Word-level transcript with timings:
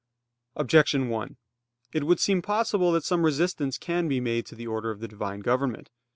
Objection 0.55 1.09
1: 1.09 1.37
It 1.93 2.05
would 2.05 2.19
seem 2.19 2.41
possible 2.41 2.91
that 2.91 3.03
some 3.03 3.21
resistance 3.23 3.77
can 3.77 4.07
be 4.07 4.19
made 4.19 4.47
to 4.47 4.55
the 4.55 4.65
order 4.65 4.89
of 4.89 4.99
the 4.99 5.07
Divine 5.07 5.41
government. 5.41 5.91